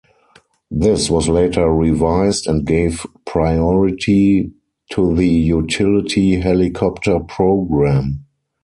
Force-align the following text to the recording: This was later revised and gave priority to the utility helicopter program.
This 0.71 1.11
was 1.11 1.29
later 1.29 1.69
revised 1.69 2.47
and 2.47 2.65
gave 2.65 3.05
priority 3.23 4.51
to 4.93 5.15
the 5.15 5.27
utility 5.29 6.39
helicopter 6.39 7.19
program. 7.19 8.25